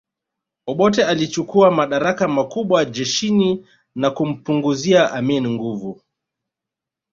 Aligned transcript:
Obote 0.67 1.03
alichukua 1.05 1.71
madaraka 1.71 2.27
makubwa 2.27 2.85
jeshini 2.85 3.65
na 3.95 4.11
kumpunguzia 4.11 5.11
Amin 5.11 5.49
nguvu 5.49 6.01